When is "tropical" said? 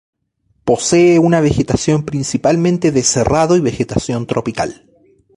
4.25-4.89